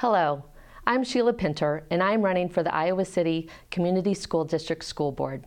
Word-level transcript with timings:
Hello, 0.00 0.44
I'm 0.86 1.02
Sheila 1.04 1.32
Pinter, 1.32 1.86
and 1.90 2.02
I'm 2.02 2.20
running 2.20 2.50
for 2.50 2.62
the 2.62 2.74
Iowa 2.74 3.06
City 3.06 3.48
Community 3.70 4.12
School 4.12 4.44
District 4.44 4.84
School 4.84 5.10
Board. 5.10 5.46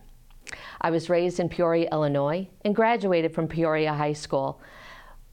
I 0.82 0.90
was 0.90 1.08
raised 1.08 1.40
in 1.40 1.50
Peoria, 1.50 1.88
Illinois, 1.92 2.48
and 2.66 2.76
graduated 2.76 3.32
from 3.32 3.48
Peoria 3.48 3.94
High 3.94 4.14
School. 4.14 4.60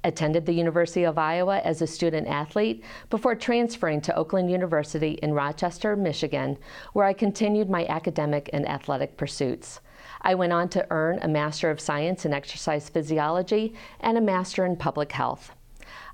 Attended 0.04 0.44
the 0.44 0.52
University 0.52 1.04
of 1.04 1.16
Iowa 1.16 1.60
as 1.60 1.80
a 1.80 1.86
student 1.86 2.28
athlete 2.28 2.84
before 3.08 3.34
transferring 3.34 4.02
to 4.02 4.14
Oakland 4.14 4.50
University 4.50 5.12
in 5.22 5.32
Rochester, 5.32 5.96
Michigan, 5.96 6.58
where 6.92 7.06
I 7.06 7.14
continued 7.14 7.70
my 7.70 7.86
academic 7.86 8.50
and 8.52 8.68
athletic 8.68 9.16
pursuits. 9.16 9.80
I 10.20 10.34
went 10.34 10.52
on 10.52 10.68
to 10.68 10.86
earn 10.90 11.20
a 11.22 11.28
Master 11.28 11.70
of 11.70 11.80
Science 11.80 12.26
in 12.26 12.34
Exercise 12.34 12.90
Physiology 12.90 13.72
and 13.98 14.18
a 14.18 14.20
Master 14.20 14.66
in 14.66 14.76
Public 14.76 15.12
Health. 15.12 15.52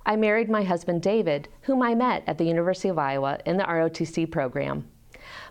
I 0.05 0.17
married 0.17 0.51
my 0.51 0.65
husband 0.65 1.03
David, 1.03 1.49
whom 1.63 1.83
I 1.83 1.95
met 1.95 2.25
at 2.27 2.39
the 2.39 2.45
University 2.45 2.89
of 2.89 2.99
Iowa 2.99 3.39
in 3.47 3.57
the 3.57 3.65
ROTC 3.65 4.31
program. 4.31 4.89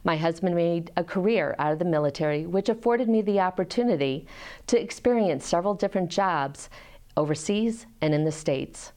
My 0.03 0.17
husband 0.17 0.55
made 0.55 0.91
a 0.97 1.03
career 1.03 1.55
out 1.57 1.71
of 1.71 1.79
the 1.79 1.85
military, 1.85 2.45
which 2.45 2.67
afforded 2.67 3.07
me 3.07 3.21
the 3.21 3.39
opportunity 3.39 4.27
to 4.67 4.81
experience 4.81 5.45
several 5.45 5.73
different 5.73 6.09
jobs 6.09 6.69
overseas 7.15 7.85
and 8.01 8.13
in 8.13 8.25
the 8.25 8.31
States. 8.31 8.91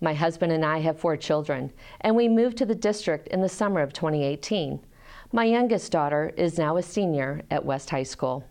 My 0.00 0.14
husband 0.14 0.52
and 0.52 0.64
I 0.64 0.80
have 0.80 0.98
four 0.98 1.16
children, 1.16 1.72
and 2.00 2.16
we 2.16 2.28
moved 2.28 2.56
to 2.58 2.66
the 2.66 2.74
district 2.74 3.28
in 3.28 3.40
the 3.40 3.48
summer 3.48 3.80
of 3.80 3.92
2018. 3.92 4.84
My 5.32 5.44
youngest 5.44 5.92
daughter 5.92 6.32
is 6.36 6.58
now 6.58 6.76
a 6.76 6.82
senior 6.82 7.42
at 7.50 7.64
West 7.64 7.90
High 7.90 8.02
School. 8.02 8.44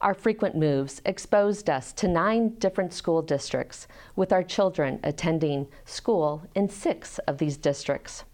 Our 0.00 0.14
frequent 0.14 0.56
moves 0.56 1.02
exposed 1.04 1.68
us 1.68 1.92
to 1.94 2.08
nine 2.08 2.54
different 2.58 2.94
school 2.94 3.20
districts, 3.20 3.86
with 4.16 4.32
our 4.32 4.42
children 4.42 4.98
attending 5.04 5.68
school 5.84 6.42
in 6.54 6.70
six 6.70 7.18
of 7.20 7.36
these 7.36 7.58
districts. 7.58 8.24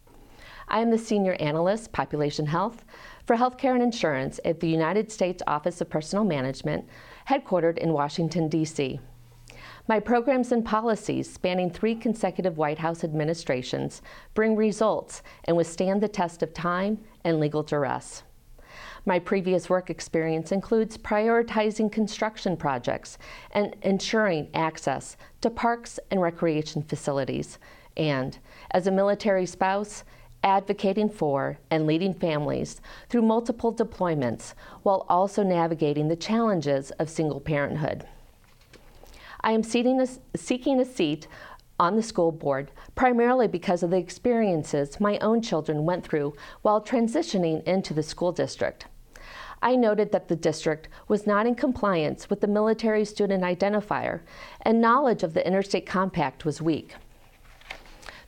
I 0.69 0.78
am 0.78 0.91
the 0.91 0.98
Senior 0.98 1.34
Analyst, 1.41 1.91
Population 1.91 2.47
Health, 2.47 2.84
for 3.25 3.34
Healthcare 3.34 3.75
and 3.75 3.83
Insurance 3.83 4.39
at 4.45 4.61
the 4.61 4.69
United 4.69 5.11
States 5.11 5.42
Office 5.48 5.81
of 5.81 5.91
Personnel 5.91 6.25
Management, 6.25 6.84
headquartered 7.28 7.78
in 7.78 7.92
Washington, 7.92 8.48
D.C. 8.48 9.01
My 9.89 9.98
programs 9.98 10.53
and 10.53 10.64
policies, 10.64 11.33
spanning 11.33 11.70
three 11.70 11.97
consecutive 11.97 12.58
White 12.58 12.78
House 12.78 13.03
administrations, 13.03 14.03
bring 14.34 14.55
results 14.55 15.23
and 15.45 15.56
withstand 15.56 16.01
the 16.01 16.08
test 16.08 16.45
of 16.45 16.55
time 16.55 16.98
and 17.25 17.41
legal 17.41 17.64
duress. 17.64 18.23
My 19.08 19.20
previous 19.20 19.70
work 19.70 19.88
experience 19.88 20.50
includes 20.50 20.98
prioritizing 20.98 21.92
construction 21.92 22.56
projects 22.56 23.18
and 23.52 23.76
ensuring 23.82 24.48
access 24.52 25.16
to 25.42 25.48
parks 25.48 26.00
and 26.10 26.20
recreation 26.20 26.82
facilities, 26.82 27.60
and 27.96 28.36
as 28.72 28.88
a 28.88 28.90
military 28.90 29.46
spouse, 29.46 30.02
advocating 30.42 31.08
for 31.08 31.56
and 31.70 31.86
leading 31.86 32.14
families 32.14 32.80
through 33.08 33.22
multiple 33.22 33.72
deployments 33.72 34.54
while 34.82 35.06
also 35.08 35.44
navigating 35.44 36.08
the 36.08 36.16
challenges 36.16 36.90
of 36.98 37.08
single 37.08 37.38
parenthood. 37.38 38.04
I 39.42 39.52
am 39.52 39.62
a, 39.62 40.08
seeking 40.36 40.80
a 40.80 40.84
seat 40.84 41.28
on 41.78 41.95
the 41.95 42.02
school 42.02 42.33
board 42.33 42.72
primarily 42.96 43.46
because 43.46 43.84
of 43.84 43.90
the 43.90 43.98
experiences 43.98 44.98
my 44.98 45.16
own 45.18 45.42
children 45.42 45.84
went 45.84 46.05
through 46.05 46.34
while 46.62 46.83
transitioning 46.83 47.62
into 47.62 47.95
the 47.95 48.02
school 48.02 48.33
district. 48.33 48.86
I 49.62 49.77
noted 49.77 50.12
that 50.12 50.28
the 50.28 50.36
district 50.36 50.89
was 51.08 51.27
not 51.27 51.46
in 51.46 51.55
compliance 51.55 52.28
with 52.28 52.40
the 52.40 52.46
military 52.46 53.05
student 53.05 53.42
identifier, 53.42 54.20
and 54.62 54.80
knowledge 54.80 55.22
of 55.22 55.34
the 55.34 55.46
interstate 55.46 55.86
compact 55.86 56.44
was 56.44 56.62
weak. 56.62 56.94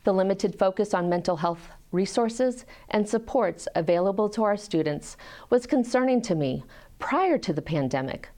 The 0.04 0.12
limited 0.12 0.58
focus 0.58 0.94
on 0.94 1.08
mental 1.08 1.36
health 1.36 1.68
resources 1.92 2.64
and 2.90 3.08
supports 3.08 3.68
available 3.74 4.28
to 4.30 4.44
our 4.44 4.56
students 4.56 5.16
was 5.50 5.66
concerning 5.66 6.22
to 6.22 6.34
me 6.34 6.64
prior 6.98 7.38
to 7.38 7.52
the 7.52 7.62
pandemic. 7.62 8.28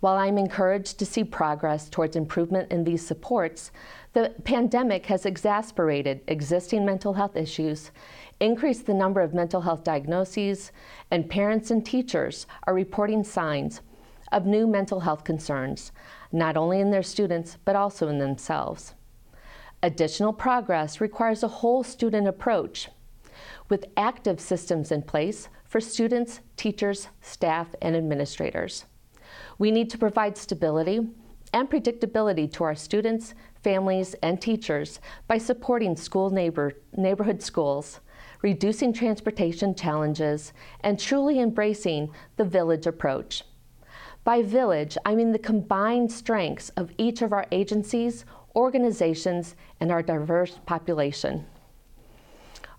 While 0.00 0.16
I'm 0.16 0.38
encouraged 0.38 0.98
to 0.98 1.06
see 1.06 1.24
progress 1.24 1.90
towards 1.90 2.16
improvement 2.16 2.72
in 2.72 2.84
these 2.84 3.06
supports, 3.06 3.70
the 4.14 4.34
pandemic 4.44 5.06
has 5.06 5.26
exacerbated 5.26 6.22
existing 6.26 6.86
mental 6.86 7.12
health 7.12 7.36
issues 7.36 7.90
increased 8.40 8.86
the 8.86 8.94
number 8.94 9.20
of 9.20 9.34
mental 9.34 9.60
health 9.60 9.84
diagnoses, 9.84 10.72
and 11.10 11.28
parents 11.28 11.70
and 11.70 11.84
teachers 11.84 12.46
are 12.66 12.72
reporting 12.72 13.22
signs 13.22 13.82
of 14.32 14.46
new 14.46 14.66
mental 14.66 15.00
health 15.00 15.22
concerns, 15.24 15.92
not 16.32 16.56
only 16.56 16.80
in 16.80 16.90
their 16.90 17.02
students, 17.02 17.58
but 17.66 17.76
also 17.76 18.08
in 18.08 18.18
themselves. 18.18 18.94
Additional 19.82 20.32
progress 20.32 21.00
requires 21.00 21.42
a 21.42 21.48
whole 21.48 21.82
student 21.82 22.26
approach 22.26 22.88
with 23.68 23.84
active 23.98 24.40
systems 24.40 24.90
in 24.90 25.02
place 25.02 25.48
for 25.64 25.80
students, 25.80 26.40
teachers, 26.56 27.08
staff, 27.20 27.74
and 27.82 27.94
administrators. 27.94 28.86
We 29.58 29.70
need 29.70 29.90
to 29.90 29.98
provide 29.98 30.36
stability 30.36 31.08
and 31.52 31.68
predictability 31.68 32.50
to 32.52 32.64
our 32.64 32.74
students, 32.74 33.34
families, 33.62 34.14
and 34.22 34.40
teachers 34.40 35.00
by 35.26 35.38
supporting 35.38 35.96
school 35.96 36.30
neighbor, 36.30 36.74
neighborhood 36.96 37.42
schools 37.42 38.00
reducing 38.42 38.92
transportation 38.92 39.74
challenges, 39.74 40.52
and 40.80 40.98
truly 40.98 41.40
embracing 41.40 42.10
the 42.36 42.44
village 42.44 42.86
approach. 42.86 43.44
By 44.24 44.42
village, 44.42 44.96
I 45.04 45.14
mean 45.14 45.32
the 45.32 45.38
combined 45.38 46.12
strengths 46.12 46.70
of 46.70 46.92
each 46.98 47.22
of 47.22 47.32
our 47.32 47.46
agencies, 47.52 48.24
organizations, 48.54 49.56
and 49.80 49.90
our 49.90 50.02
diverse 50.02 50.58
population. 50.66 51.46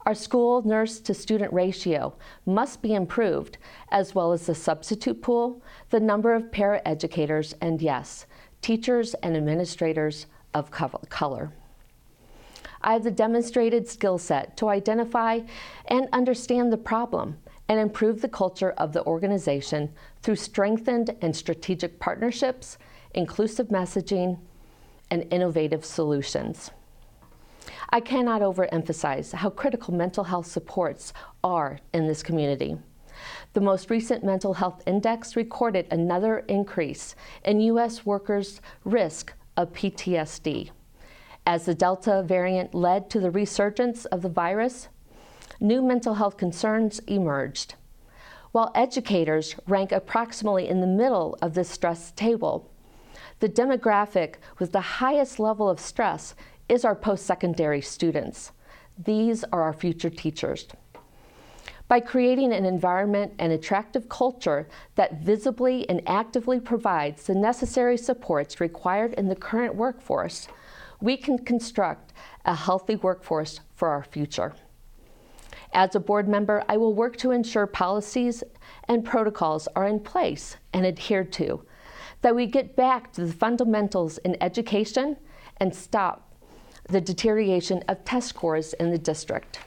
Our 0.06 0.16
school 0.16 0.64
nurse 0.64 1.00
to 1.02 1.14
student 1.14 1.54
ratio 1.54 2.16
must 2.46 2.82
be 2.82 2.96
improved, 2.96 3.60
as 3.90 4.16
well 4.16 4.32
as 4.32 4.48
the 4.48 4.56
substitute 4.56 5.22
pool, 5.22 5.62
the 5.92 6.00
number 6.00 6.34
of 6.34 6.52
paraeducators, 6.52 7.54
and 7.62 7.82
yes, 7.82 8.26
teachers 8.62 9.14
and 9.16 9.38
administrators 9.38 10.26
of 10.54 10.72
color. 10.72 11.52
I 12.82 12.94
have 12.94 13.04
the 13.04 13.12
demonstrated 13.12 13.88
skill 13.88 14.18
set 14.18 14.58
to 14.58 14.70
identify 14.70 15.42
and 15.86 16.10
understand 16.12 16.74
the 16.74 16.78
problem 16.78 17.38
and 17.70 17.80
improve 17.80 18.22
the 18.22 18.28
culture 18.28 18.72
of 18.72 18.92
the 18.94 19.06
organization 19.06 19.94
through 20.24 20.36
strengthened 20.36 21.16
and 21.22 21.36
strategic 21.36 22.00
partnerships, 22.00 22.80
inclusive 23.14 23.68
messaging, 23.68 24.40
and 25.12 25.32
innovative 25.32 25.86
solutions. 25.86 26.72
I 27.94 28.00
cannot 28.00 28.42
overemphasize 28.42 29.34
how 29.34 29.50
critical 29.50 29.94
mental 29.94 30.24
health 30.24 30.46
supports 30.46 31.12
are 31.44 31.80
in 31.94 32.08
this 32.08 32.24
community. 32.24 32.78
The 33.52 33.60
most 33.60 33.90
recent 33.90 34.24
mental 34.24 34.54
health 34.54 34.82
index 34.88 35.36
recorded 35.36 35.88
another 35.92 36.40
increase 36.48 37.16
in 37.44 37.60
U.S. 37.60 38.06
workers' 38.06 38.62
risk 38.86 39.34
of 39.58 39.74
PTSD. 39.74 40.70
As 41.46 41.66
the 41.66 41.76
Delta 41.76 42.24
variant 42.26 42.74
led 42.74 43.10
to 43.10 43.20
the 43.20 43.30
resurgence 43.30 44.06
of 44.06 44.22
the 44.22 44.30
virus, 44.30 44.88
new 45.60 45.82
mental 45.82 46.14
health 46.14 46.38
concerns 46.38 47.00
emerged. 47.08 47.76
While 48.54 48.72
educators 48.74 49.56
rank 49.68 49.92
approximately 49.92 50.70
in 50.70 50.80
the 50.80 50.88
middle 50.88 51.38
of 51.42 51.56
this 51.56 51.70
stress 51.70 52.14
table, 52.14 52.72
the 53.40 53.50
demographic 53.50 54.36
with 54.60 54.72
the 54.72 54.82
highest 54.82 55.40
level 55.40 55.68
of 55.68 55.80
stress 55.80 56.36
is 56.72 56.86
our 56.86 56.96
post 56.96 57.26
secondary 57.26 57.82
students. 57.82 58.54
These 58.98 59.44
are 59.52 59.62
our 59.62 59.74
future 59.74 60.10
teachers. 60.10 60.68
By 61.90 62.00
creating 62.00 62.54
an 62.54 62.64
environment 62.64 63.34
and 63.40 63.52
attractive 63.52 64.08
culture 64.08 64.70
that 64.96 65.22
visibly 65.22 65.88
and 65.90 66.02
actively 66.08 66.62
provides 66.62 67.26
the 67.26 67.36
necessary 67.36 67.98
supports 67.98 68.62
required 68.62 69.14
in 69.16 69.28
the 69.28 69.36
current 69.36 69.76
workforce, 69.76 70.48
we 71.02 71.18
can 71.18 71.40
construct 71.40 72.14
a 72.46 72.56
healthy 72.56 72.96
workforce 72.96 73.60
for 73.76 73.90
our 73.90 74.04
future. 74.04 74.54
As 75.74 75.94
a 75.94 76.00
board 76.00 76.30
member, 76.30 76.64
I 76.70 76.78
will 76.78 76.94
work 76.94 77.18
to 77.18 77.32
ensure 77.32 77.68
policies 77.68 78.46
and 78.88 79.04
protocols 79.04 79.68
are 79.76 79.88
in 79.88 80.00
place 80.00 80.56
and 80.72 80.86
adhered 80.86 81.34
to, 81.34 81.66
that 82.22 82.34
we 82.34 82.46
get 82.46 82.78
back 82.78 83.12
to 83.14 83.26
the 83.26 83.34
fundamentals 83.34 84.20
in 84.20 84.42
education 84.42 85.18
and 85.58 85.76
stop 85.76 86.31
the 86.90 87.02
deterioration 87.02 87.84
of 87.88 88.04
test 88.06 88.30
scores 88.30 88.74
in 88.74 88.92
the 88.92 88.98
district. 88.98 89.60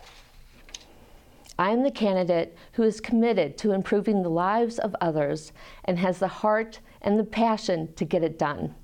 I 1.58 1.70
am 1.70 1.82
the 1.82 1.90
candidate 1.90 2.56
who 2.72 2.82
is 2.82 3.00
committed 3.00 3.56
to 3.58 3.72
improving 3.72 4.22
the 4.22 4.28
lives 4.28 4.78
of 4.78 4.96
others 5.00 5.52
and 5.84 5.98
has 5.98 6.18
the 6.18 6.28
heart 6.28 6.80
and 7.00 7.18
the 7.18 7.24
passion 7.24 7.92
to 7.94 8.04
get 8.04 8.24
it 8.24 8.38
done. 8.38 8.74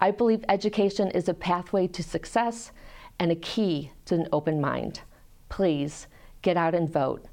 I 0.00 0.10
believe 0.10 0.44
education 0.48 1.12
is 1.12 1.28
a 1.28 1.34
pathway 1.34 1.86
to 1.86 2.02
success 2.02 2.72
and 3.20 3.30
a 3.30 3.36
key 3.36 3.92
to 4.06 4.16
an 4.16 4.26
open 4.32 4.60
mind. 4.60 5.02
Please 5.48 6.08
get 6.42 6.56
out 6.56 6.74
and 6.74 6.90
vote. 6.90 7.26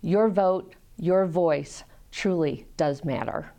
Your 0.00 0.30
vote, 0.30 0.74
your 0.96 1.26
voice 1.26 1.84
truly 2.10 2.66
does 2.78 3.04
matter. 3.04 3.52